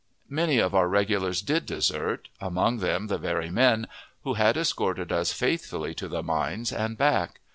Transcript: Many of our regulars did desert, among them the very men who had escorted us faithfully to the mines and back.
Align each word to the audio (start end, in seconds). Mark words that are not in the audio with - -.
Many 0.31 0.57
of 0.57 0.73
our 0.73 0.87
regulars 0.89 1.43
did 1.43 1.67
desert, 1.67 2.29
among 2.39 2.77
them 2.79 3.05
the 3.05 3.19
very 3.19 3.51
men 3.51 3.85
who 4.23 4.33
had 4.33 4.57
escorted 4.57 5.11
us 5.11 5.31
faithfully 5.31 5.93
to 5.93 6.07
the 6.07 6.23
mines 6.23 6.71
and 6.71 6.97
back. 6.97 7.39